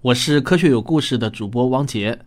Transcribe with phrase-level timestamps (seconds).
[0.00, 2.20] 我是科学有故事的主播汪杰，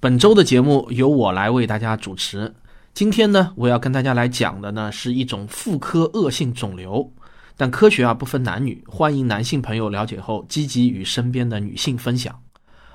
[0.00, 2.54] 本周的节目由我来为大家主持。
[2.94, 7.12] 今天呢，我要跟大家来讲的呢是一种妇科恶性肿瘤，
[7.54, 12.34] 但科学啊不分男女，欢迎男性朋友了解后积极与身边的女性分享。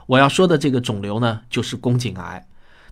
[0.08, 2.44] 我要说的这个肿瘤呢，就是宫颈癌，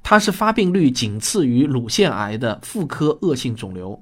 [0.04, 4.00] 它是发病率仅次于乳腺癌的妇科恶性肿瘤，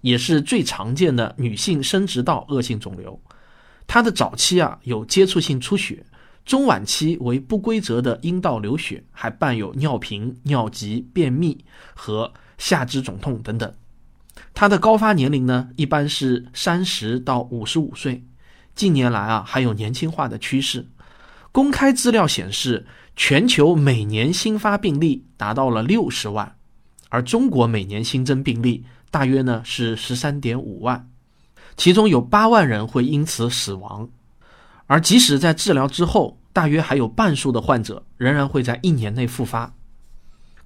[0.00, 3.20] 也是最常见的女性生殖道恶性肿瘤。
[3.86, 6.02] 它的早期啊有接触性出血。
[6.44, 11.64] 中晚期为不规则的阴道流血，还伴有尿频、尿急、便秘
[11.94, 13.72] 和下肢肿痛等等。
[14.52, 18.24] 它的高发年龄呢，一般是三十到五十五岁。
[18.74, 20.88] 近年来啊，还有年轻化的趋势。
[21.50, 26.56] 公开资料显示，全球每年新发病例达到了六十万，
[27.08, 31.08] 而中国每年新增病例大约呢是十三点五万，
[31.76, 34.08] 其中有八万人会因此死亡。
[34.86, 39.74] 而即使在治疗之后，大约还有半数的患者仍然会在一年内复发。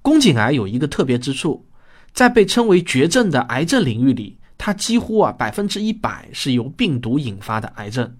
[0.01, 1.65] 宫颈癌有一个特别之处，
[2.13, 8.15] 在被称为绝症的癌症领域里，它几乎啊百分之一百是由病毒引发的癌症。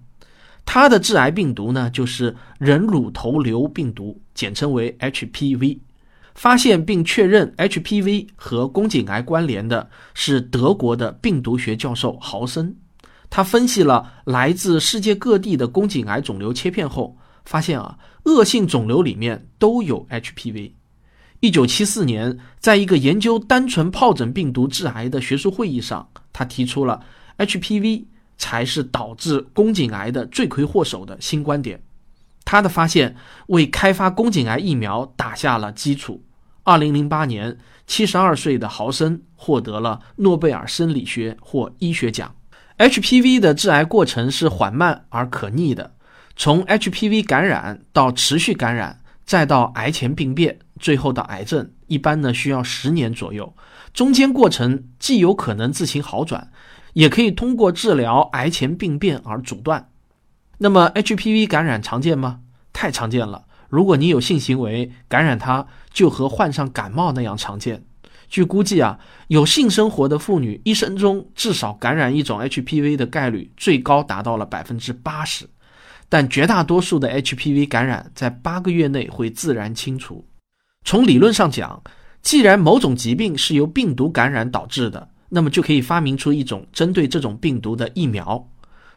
[0.66, 5.78] 它的致癌病毒呢，就是人乳头瘤病毒，简称为 HPV。
[6.34, 12.74] 发现并确认 HPV 和宫颈癌关联的是德国的病毒学教授豪森。
[13.28, 20.72] 他分析了来自世界各地的宫颈癌肿瘤切片后，发现啊，恶性肿瘤里面都有 HPV。
[21.40, 27.02] 一九七四年，在一个研究单纯疱疹病毒致癌的学术会议上，他提出了
[27.38, 28.04] HPV
[28.36, 31.82] 才是导致宫颈癌的罪魁祸首的新观点。
[32.44, 36.22] 他的发现为开发宫颈癌疫苗打下了基础。
[36.62, 42.34] 二零零八年，七十二岁的豪森获得了诺贝尔生理学或医学奖。
[42.76, 45.94] HPV 的致癌过程是缓慢而可逆的，
[46.42, 53.54] 从 HPV 感染到持续感染，再到癌前病变，最后到癌症，一般呢需要十年左右。
[53.92, 56.50] 中间过程既有可能自行好转，
[56.94, 59.90] 也可以通过治疗癌前病变而阻断。
[60.56, 62.40] 那么 HPV 感染常见吗？
[62.72, 63.44] 太常见了。
[63.68, 67.84] 如果你有性行为，感染它就和患上感冒那样常见。
[68.30, 68.98] 据估计啊，
[69.28, 75.46] 有性生活的妇女一生中至少感染一种 HPV 的概率最高达到了百分之八十，
[76.10, 80.22] 但绝大多数的 HPV 感染在八个月内会自然清除。
[80.84, 81.82] 从理论上讲，
[82.20, 88.46] 既然某种疾病是由病毒感染导致的，那么就可以发明出一种针对这种病毒的疫苗。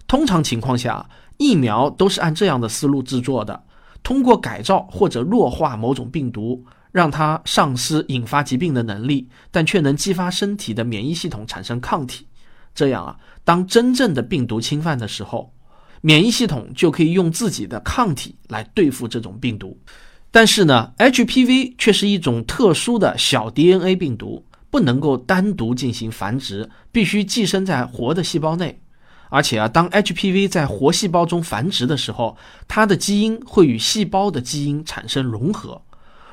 [0.07, 3.63] 通常情况下，疫苗都是按这样的思路制作的：
[4.03, 6.66] 通过改造或者弱化某种病毒。
[6.91, 12.28] 让它丧失引发疾病的能力，但却能激发身体的免疫系统产生抗体。
[12.75, 15.52] 这样啊，当真正的病毒侵犯的时候，
[16.05, 19.77] 免疫系统就可以用自己的抗体来对付这种病毒。
[20.31, 28.77] 但是呢，HPV 却是一种特殊的小 DNA 病毒，不能够单独进行繁殖，必须寄生在活的细胞内。
[29.29, 32.35] 而且啊，当 HPV 在活细胞中繁殖的时候，
[32.67, 35.81] 它的基因会与细胞的基因产生融合。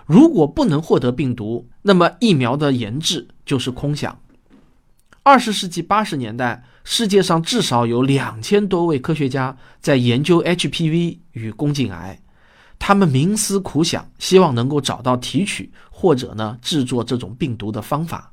[0.04, 4.18] 如果不能获得病毒，那么疫苗的研制就是空想。
[5.22, 12.20] 二十世纪八十年代，世界上至少有两千多位科学家在研究 HPV 与宫颈癌，
[12.80, 18.32] 他们冥思苦想，希望能够找到提取或者呢制作这种病毒的方法。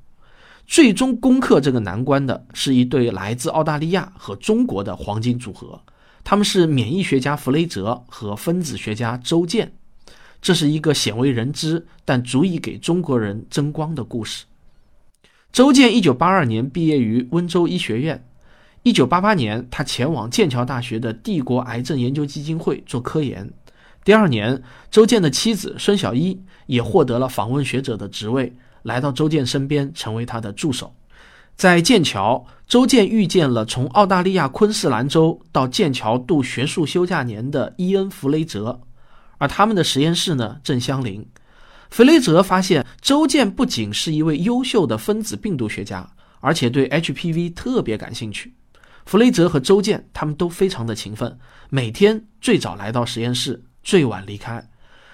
[0.66, 5.80] 最终攻克这个难关的是一对来自澳大利亚和中国的黄金组合，
[6.24, 9.72] 他们是免疫学家弗雷泽和分子学家周健。
[10.42, 14.46] 这是一个鲜为人知但足以给中国人争光的故事。
[15.54, 18.24] 周健一九八二年毕业于温州医学院，
[18.88, 23.52] 一九八八年他前往剑桥大学的帝国癌症研究基金会做科研。
[24.06, 30.96] 第二年，周健的妻子孙小一也获得了访问学者的职位，来到周健身边成为他的助手。
[31.58, 38.80] 在剑桥，周健遇见了从澳大利亚昆士兰州到剑桥度学术休假年的伊恩·弗雷泽。
[39.38, 41.28] 而他们的实验室呢正相邻。
[41.90, 46.10] 弗雷泽发现，周健不仅是一位优秀的分子病毒学家，
[46.40, 48.54] 而且对 HPV 特别感兴趣。
[49.08, 51.40] 弗雷泽和周健他们都非常的勤奋，
[51.70, 54.70] 每天最早来到实验室，最晚离开。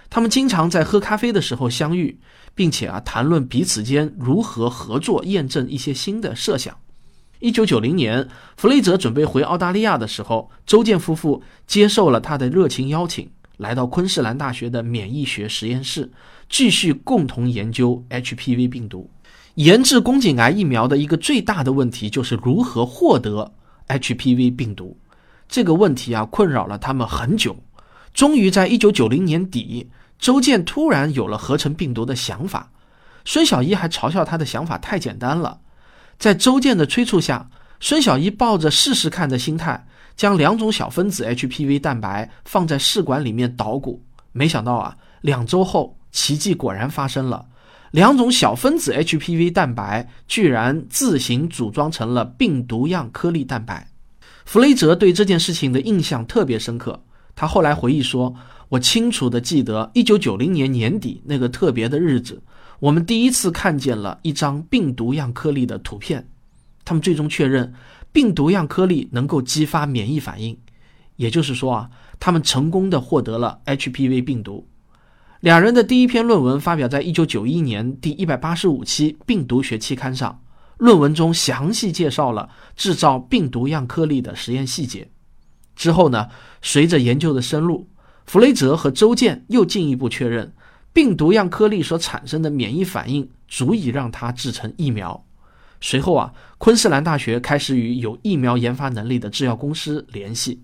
[0.10, 2.20] 他们经常在喝咖啡的时候相遇，
[2.56, 6.76] 并且啊谈论彼此间如何合作验证一些新的设想。
[7.38, 13.30] 一九九零年，弗雷泽准备回澳大利亚的时候，周健夫妇接受了他的热情邀请。
[13.58, 16.12] 来到昆士兰大学的免疫学实验室，
[16.50, 19.12] 继续共同研究 HPV 病毒。
[19.54, 23.54] 研制宫颈癌疫苗的一个最大的问题就是如何获得
[23.98, 24.98] HPV 病毒。
[25.48, 27.56] 这个问题啊，困扰了他们很久。
[28.14, 32.72] 终于在一九九零年底，周建突然有了合成病毒的想法。
[33.26, 35.60] 孙小一还嘲笑他的想法太简单了。
[36.20, 37.50] 在周建的催促下，
[37.80, 39.86] 孙小一抱着试试看的心态，
[40.16, 44.04] 将两种小分子 HPV 蛋白放在试管里面捣鼓。
[44.32, 47.46] 没想到啊，两周后，奇迹果然发生了，
[47.94, 53.88] 两种小分子 HPV 蛋白居然自行组装成了病毒样颗粒蛋白。
[54.46, 57.04] 弗雷泽对这件事情的印象特别深刻。
[57.36, 58.34] 他后来回忆说
[58.70, 62.42] ：“我清楚地记得1990年年底那个特别的日子，
[62.80, 66.28] 我们第一次看见了一张病毒样颗粒的图片。
[66.84, 67.76] 他们最终确认，
[68.12, 70.58] 病毒样颗粒能够激发免疫反应，
[71.18, 74.68] 也就是说啊，他们成功地获得了 HPV 病毒。
[75.44, 80.42] 两人的第一篇论文发表在1991年第185期病毒学期刊上，
[80.78, 82.48] 论文中详细介绍了
[82.78, 85.10] 制造病毒样颗粒的实验细节。”
[85.76, 86.30] 之后呢？
[86.62, 87.90] 随着研究的深入，
[88.26, 90.54] 弗雷泽和周建又进一步确认，
[90.94, 95.26] 病毒样颗粒所产生的免疫反应足以让它制成疫苗。
[95.82, 100.64] 随后啊，昆士兰大学开始与有疫苗研发能力的制药公司联系。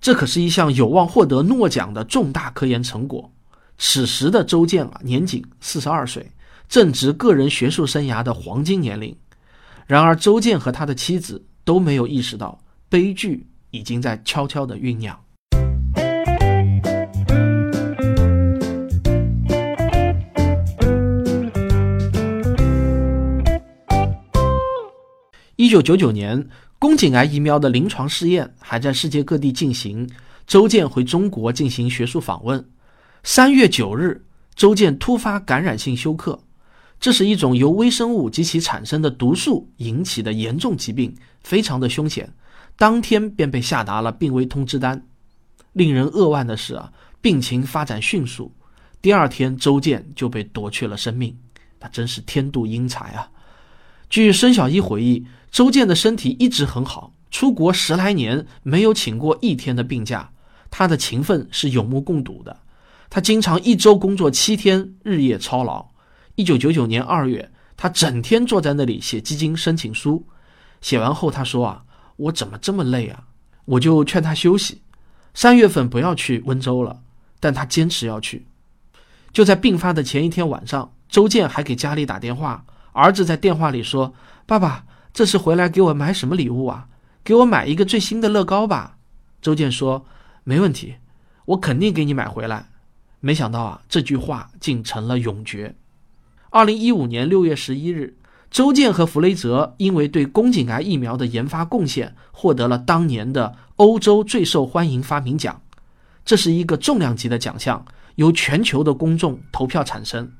[0.00, 3.30] 这可是一项有望获得诺奖的重大科研成果。
[3.78, 6.30] 此时的周建啊，年仅四十二岁，
[6.68, 9.16] 正值个人学术生涯的黄金年龄。
[9.86, 13.46] 然而，周建和他的妻子都没有意识到悲剧。
[13.74, 15.18] 已经在悄悄的酝酿。
[25.56, 26.48] 一九九九年，
[26.78, 30.08] 宫颈癌疫苗的临床试验还在世界各地进行。
[30.46, 32.64] 周建回中国进行学术访问。
[33.26, 34.22] 三月九日，
[34.54, 36.38] 周建突发感染性休克，
[37.00, 42.30] 这是一种由微生物及其产生的毒素引起的严重疾病，非常的凶险。
[42.76, 45.06] 当天便被下达了病危通知单。
[45.72, 46.92] 令人扼腕的是啊，
[47.22, 48.52] 病情发展迅速，
[49.00, 51.34] 第二天周建就被夺去了生命。
[51.80, 53.30] 那真是天妒英才啊！
[54.10, 60.30] 据孙小一回忆，周建的身体一直很好，出国十来年没有请过一天的病假。
[60.70, 62.60] 他的勤奋是有目共睹的，
[63.14, 65.86] 他经常一周工作七天，日夜操劳。
[66.34, 70.26] 一九九九年二月，他整天坐在那里写基金申请书。
[70.80, 71.84] 写完后，他说啊。
[72.16, 73.22] 我怎么这么累啊？
[73.66, 74.82] 我就劝他休息，
[75.32, 77.02] 三月份不要去温州了。
[77.38, 78.46] 但他坚持要去。
[79.32, 84.12] 就在病发的前一天晚上，周建还给家里打电话，儿子在电话里说
[84.44, 86.88] ：“爸爸，这次回来给我买什么礼物啊？
[87.22, 88.96] 给我买一个最新的乐高吧。”
[89.40, 90.04] 周建说
[90.42, 90.96] ：“没问题，
[91.44, 92.70] 我肯定给你买回来。”
[93.24, 95.74] 没想到啊，这句话竟成了永诀。
[96.50, 98.18] 二零一五年六月十一日。
[98.50, 105.62] 周建和弗雷泽因为对宫颈癌疫苗的研发贡献，获得了当年的欧洲最受欢迎发明奖。
[106.24, 107.84] 这是一个重量级的奖项，
[108.14, 110.30] 由全球的公众投票产生。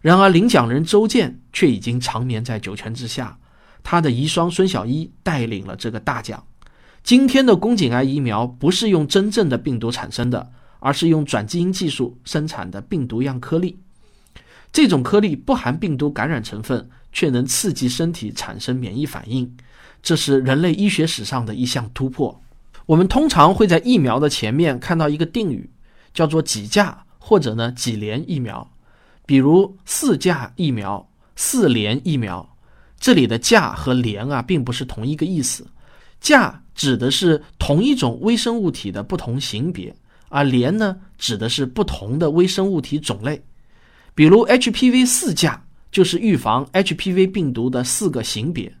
[0.00, 3.38] 然而，领奖人周建却已经长眠在九泉之下，
[3.82, 6.44] 他的遗孀孙小一带领了这个大奖。
[7.02, 13.78] 今天的宫颈癌疫苗不是用真正的病毒产生的，而是用转基因技术生产的病毒样颗粒。
[14.72, 16.90] 这种颗粒不含病毒感染成分。
[17.12, 19.56] 却能刺激身体产生免疫反应，
[20.00, 22.40] 这是人类医学史上的一项突破。
[22.86, 25.68] 我们通常会在疫苗的前面看到一个定语，
[26.14, 28.70] 叫做几价或者呢几联疫苗，
[29.26, 32.48] 比如四价疫苗、四联疫苗。
[33.00, 35.66] 这里的价和联啊，并不是同一个意思。
[36.20, 39.96] 价指的是同一种微生物体的不同型别，
[40.30, 43.38] 而联呢，指的是不同的微生物体种类。
[44.14, 45.62] 比如 HPV 四价。
[45.92, 48.72] 就是预防 HPV 病毒的四个型别，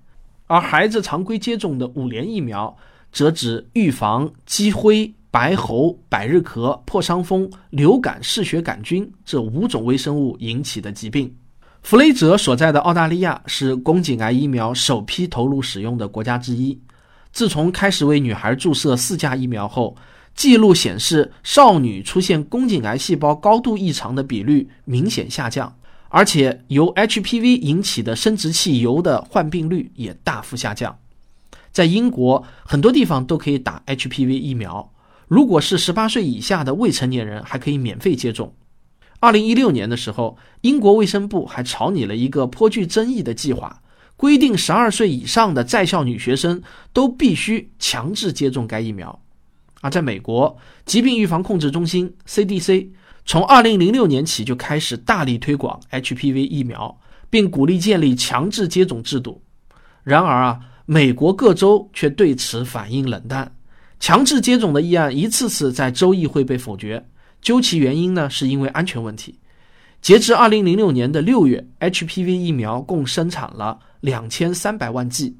[0.46, 2.72] 而孩子常规接种的五联疫苗，
[3.10, 11.34] 则指预防鸡灰、白喉、百日咳、破伤风、流感、嗜血杆菌这五种微生物引起的疾病。
[11.82, 16.80] 弗雷泽所在的澳大利亚是宫颈癌疫苗首批投入使用的国家之一。
[17.32, 19.96] 自从开始为女孩注射四价疫苗后，
[20.40, 25.76] 记录显示少女出现宫颈癌细胞高度异常的比率明显下降。
[26.08, 30.98] 而且由 HPV 引起的生殖器疣的患病率也大幅下降。
[31.70, 34.90] 在英国，很多地方都可以打 HPV 疫苗。
[35.28, 38.54] 如果是十八岁以下的未成年人，还可以免费接种。
[39.18, 43.82] 二零一六年的时候，英国卫生部还草拟了一个颇具争议的计划，
[44.16, 46.62] 规定十二岁以上的在校女学生
[46.94, 49.20] 都必须强制接种该疫苗。
[49.80, 52.88] 而在美国，疾病预防控制中心 CDC。
[53.26, 59.42] 从二零零六年起就开始大力推广 HPV 疫苗，并鼓励建立强制接种制度。
[60.02, 63.52] 然而啊，美国各州却对此反应冷淡。
[64.00, 67.06] 强制接种的议案一次次在州议会被否决，
[67.42, 69.38] 究其原因呢，是因为安全问题。
[70.00, 75.36] 截至二零零六年的六月，HPV 疫苗共生产了两千三百万剂，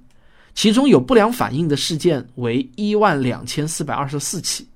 [0.54, 4.68] 其中有不良反应的事件为一万两千四百二十四起。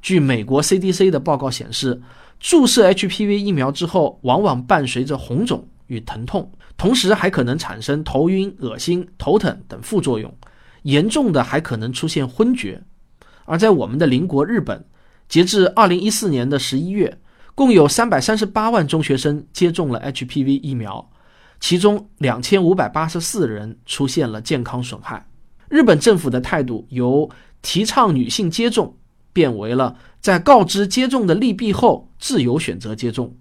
[0.00, 2.00] 据美国 CDC 的报告显示，
[2.38, 10.32] 注射 HPV 疫苗之后，往往伴随着红肿与疼痛，同时还可能产生头晕、恶心、头疼等副作用，
[10.82, 12.82] 严重的还可能出现昏厥。
[13.44, 14.84] 而在我们的邻国日本，
[15.28, 17.18] 截至二零一四年的十一月。
[17.56, 21.10] 共有三百三十八万中学生接种了 HPV 疫苗，
[21.60, 25.26] 其中两千五百八十四人出现了健康损害。
[25.68, 27.28] 日本政府的态度由
[27.60, 28.96] 提倡女性接种
[29.32, 33.36] 变为了在告知接种的利弊后自由选择接种。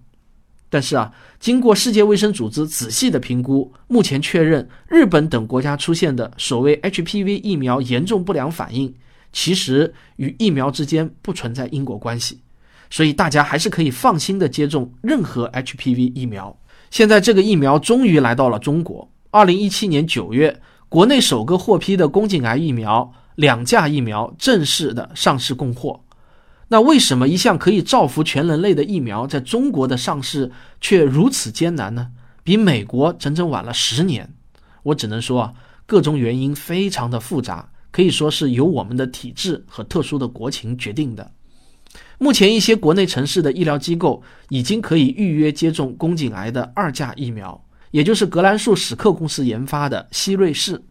[0.68, 8.94] 但是啊，经过世界卫生组织仔细的评估，目前确认日本等国家出现的所谓 HPV 疫苗严重不良反应，
[9.32, 12.42] 其实与疫苗之间不存在因果关系。
[12.90, 16.58] 所以大家还是可以放心的接种任何 HPV 疫苗。
[16.90, 19.10] 现在这个疫苗终于来到了中国。
[19.32, 26.02] 二零一七年九月，国内首个获批的宫颈癌疫苗两价疫苗正式的上市供货。
[26.70, 30.52] 那为什么一项可以造福全人类的疫苗在中国的上市
[30.82, 32.08] 却如此艰难呢？
[32.44, 34.34] 比美国整整晚了十年。
[34.84, 35.54] 我只能说啊，
[35.86, 41.32] 各种原因非常的复杂，可以说是由我们的体制和特殊的国情决定的。
[42.18, 50.82] 目前，一些国内城市的医疗机构已经可以预约接种宫颈癌的二价疫苗，也就是格兰素史克公司研发的希瑞士。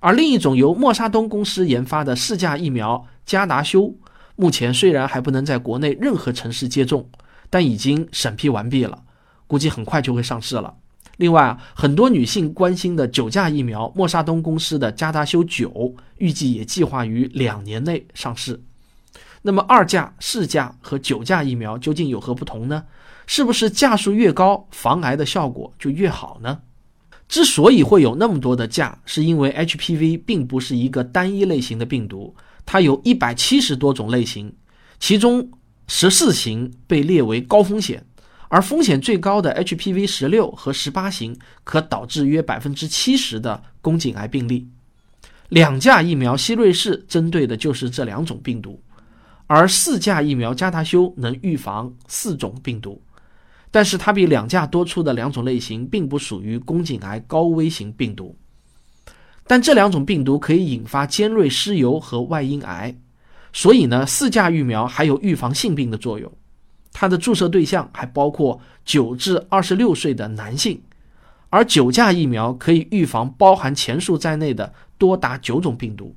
[0.00, 3.94] 而另一种由默沙东公司研发的四价疫苗加达修，
[4.36, 7.08] 目前虽然还不能在国内任何城市接种，
[7.50, 9.02] 但已经审批完毕了，
[9.46, 10.72] 估计很快就会上市了。
[11.18, 18.62] 另外啊，很多女性关心的九价疫苗默沙东公司的加达修九，预计也计划于两年内上市。
[19.42, 22.84] 那么二价、四价和九价疫苗究竟有何不同呢？
[23.26, 26.60] 是不是价数越高，防癌的效果就越好呢？
[27.28, 34.50] 之所以会有那么多的价，是因为 HPV 并不是一个单一类型的病毒，它有一百七十多种类型，
[34.98, 35.46] 其中
[35.86, 38.02] 十四型被列为高风险，
[38.48, 44.66] 而风险最高的 HPV 十六和十八型可导致约百分之七十的宫颈癌病例。
[45.50, 48.80] 两价疫苗希瑞士针对的就是这两种病毒。
[49.48, 53.00] 而四价疫苗加达修能预防四种病毒，
[53.70, 58.36] 但是它比两价多出的两种类型并不属于宫颈癌高危型病毒，
[59.46, 62.94] 但这两种病毒可以引发尖锐湿疣和外阴癌，
[63.50, 66.30] 所以呢，四价疫苗还有预防性病的作用。
[66.92, 70.78] 它的注射对象还包括九至二十六岁的男性，
[71.48, 76.14] 而九价疫苗可以预防包含前述在内的多达九种病毒。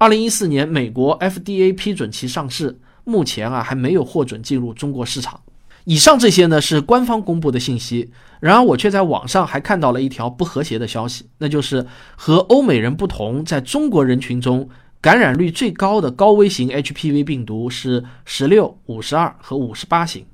[0.00, 5.38] 二零一四年，美国 FDA 批准其上市，目前啊还没有获准进入中国市场。
[5.84, 14.66] 以上这些呢是官方公布的信息，然而我却在网上还看到了一条不和谐的消息，那就是和欧美人不同，在中国人群中
[15.02, 20.24] 感染率最高的高危型 HPV 病毒是十六、五十二和五十八型。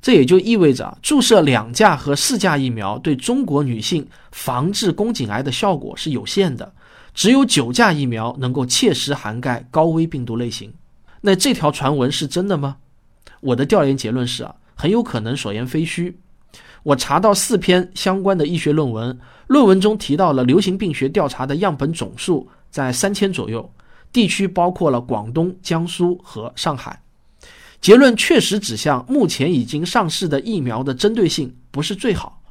[0.00, 6.72] 这也就意味着注射两价和四价疫苗对中国女性防治宫颈癌的效果是有限的。
[7.14, 10.72] 只有九价疫苗能够切实涵盖高危病毒类型，
[11.20, 12.76] 那这条传闻是真的吗？
[13.40, 16.18] 我的调研结论是啊，很有可能所言非虚。
[16.82, 23.72] 我查到四篇相关的医学论文，论文中提到了流行病学调查的样本总数在三千左右，
[24.12, 27.00] 地区包括了广东、江苏和上海。
[27.80, 32.42] 结论确实指向目前已经上市的疫苗的针对性不是最好。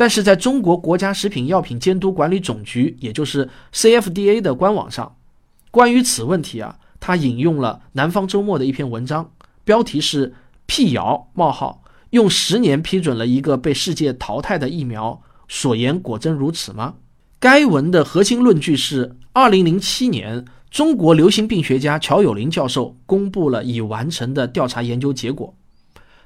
[0.00, 5.14] 但是在中国国家食品药品监督管理总局，也就是 CFDA 的官网上，
[5.70, 10.32] 关于此问题啊，他引用了南方周末的一篇文章，标题是
[10.64, 16.94] “辟谣：冒号用十年批准了一个被世界淘汰的疫苗，所言果真如此吗？”
[17.38, 25.54] 该文的核心论据是，二零零七年，中国流行病学家乔有林教授公布了已完成的调查研究结果。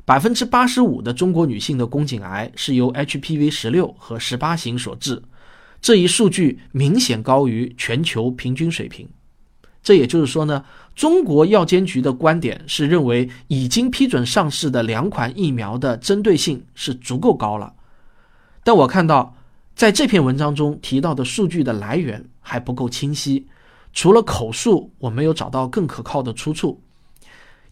[0.04, 5.22] 百分之八十五的中国女性的宫颈癌是由 HPV 十六和十八型所致，
[5.80, 9.08] 这一数据明显高于全球平均水平。
[9.82, 17.72] 这也就是说呢，中国药监局的观点是认为已经批准上市的两款疫苗的针对性是足够高了。
[18.62, 19.34] 但我看到
[19.74, 23.46] 在这篇文章中提到的数据的来源还不够清晰，
[23.94, 26.78] 除了口述，我没有找到更可靠的出处。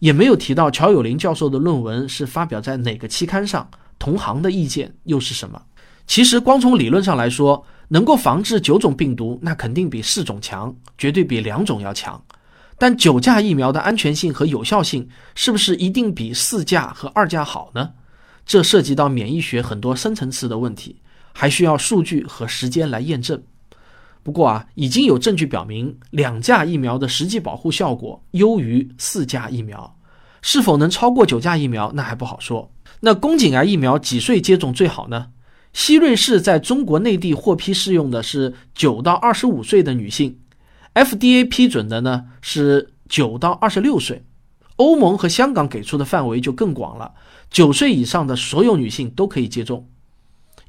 [0.03, 5.63] 也没有提到乔有林教授的论文是发表在哪个期刊上，同行的意见又是什么？
[6.09, 12.21] 其实，光从理论上来说，能够防治九种病毒，那肯定比四种强，绝对比两种要强。
[12.77, 17.91] 但九价疫苗的安全性和有效性是不是一定比四价和二价好呢？
[18.45, 21.01] 这涉及到免疫学很多深层次的问题，
[21.33, 23.41] 还需要数据和时间来验证。
[24.23, 29.97] 不过啊，已经有证据表明，两价疫苗的实际保护效果优于四价疫苗。
[30.43, 32.71] 是否能超过九价疫苗，那还不好说。
[33.01, 35.29] 那宫颈癌疫苗几岁接种最好呢？
[35.73, 40.39] 希瑞士在中国内地获批适用的是九到二十五岁的女性。
[40.95, 44.25] FDA 批准的呢是九到二十六岁，
[44.77, 47.13] 欧盟和香港给出的范围就更广了，
[47.51, 49.89] 九岁以上的所有女性都可以接种。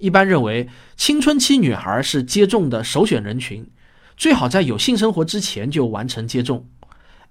[0.03, 0.67] 一般认为，
[0.97, 3.65] 青春期女孩是接种的首选人群，
[4.17, 6.67] 最好在有性生活之前就完成接种。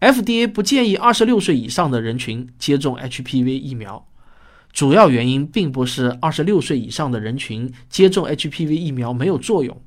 [0.01, 4.07] FDA 不建议二十六岁以上的人群接种 HPV 疫苗，
[4.73, 9.79] 主要原因并不是二十六岁以上的人群接种 HPV 疫苗没有作用。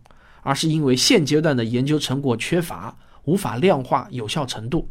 [0.44, 4.88] 而是因为现阶段的研究成果缺乏，无法量化有效程度。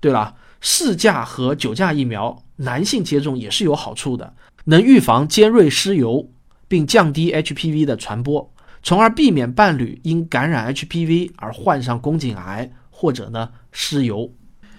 [0.00, 6.26] 对了，四价和九价疫苗，男性接种也是有好处的，能预防尖锐湿疣，
[6.70, 8.48] 并降低 HPV 的传播，
[8.80, 14.30] 从而避免伴侣因感染 HPV 而患上宫颈癌或者呢湿疣。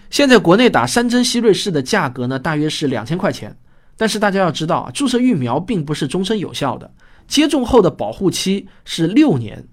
[0.10, 3.54] 现在国内打三针希瑞士的价格呢，大约是两千块钱。
[3.98, 6.90] 但是大家要知道啊，注射疫苗并不是终身有效的。
[7.28, 9.68] 接种后的保护期是六年，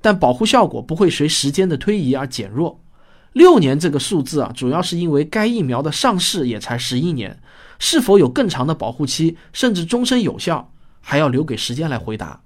[0.00, 2.80] 但保护效果不会随时间的推移而减弱。
[3.32, 7.36] 六年这个数字啊，主要是因为该疫苗的上市也才十一年，
[7.80, 10.72] 是否有更长的保护期，甚至终身有效，
[11.08, 12.40] 还要留给时间来回答。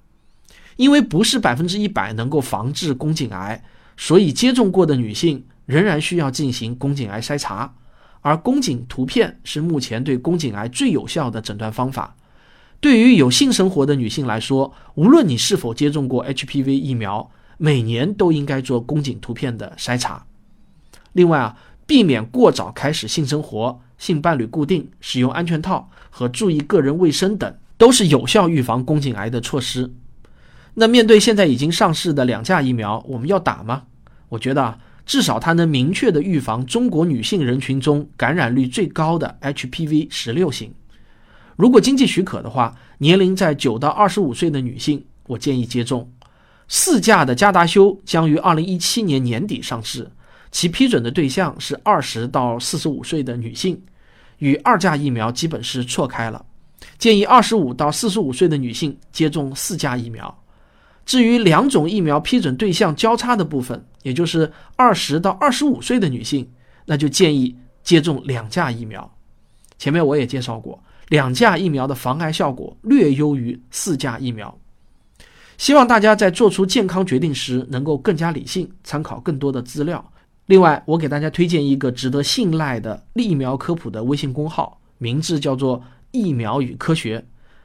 [0.76, 3.64] 因为不是百分之一百能够防治宫颈癌，
[3.96, 7.74] 所以接种过的女性仍然需要进行宫颈癌筛查，
[8.20, 12.14] 而宫颈图片是目前对宫颈癌最有效的诊断方法。
[12.80, 20.26] 对于有性生活的女性来说，无论你是否接种过 HPV 疫苗，每年都应该做宫颈图片的筛查。
[21.12, 29.90] 另外啊，避免过早开始性生活、性伴侣固定、使用安全套和注意个人卫生等，都是有效预防宫颈癌的措施。
[30.74, 33.84] 那面对现在已经上市的两价疫苗，我们要打吗？
[34.28, 40.74] 我觉得啊，至少它能明确的预防中国女性人群中感染率最高的 HPV 十六型。
[41.56, 46.12] 如果经济许可的话，年龄在九到二十五岁的女性，我建议接种。
[46.68, 50.10] 四价的加达修将于二零一七年年底上市，
[50.52, 53.80] 其批准的对象是二十到四十五岁的女性，
[54.36, 56.44] 与二价疫苗基本是错开了。
[56.98, 60.42] 建议二十五到四十五岁的女性接种四价疫苗。
[61.06, 66.48] 至于两种疫苗批准对象交叉的部分，也就是二十到二十五岁的女性，
[66.86, 69.10] 那就建议接种两价疫苗。
[69.78, 70.82] 前面我也介绍过。
[71.08, 74.56] 两价疫苗的防癌效果略优于四价疫苗，
[75.58, 80.12] 希望大家在做出健康决定时能够更加理性，参考更多的资料。
[80.46, 87.24] 另外，我给大家推荐一个值得信赖的疫苗科普的微信公号，名字叫做“疫苗与科学”，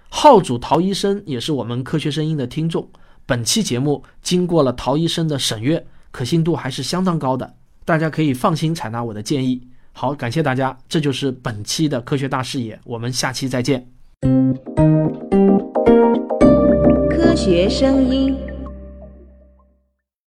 [0.09, 2.87] 号主陶医生也是我们科学声音的听众。
[3.25, 9.61] 本期节目经过了陶医生的审阅，可信度还是相当高的，大家可以放心采纳我的建议。
[9.91, 13.87] 好，感谢大家，这就是本期的科学大视野，我们下期再见。
[17.09, 18.54] 科学声音。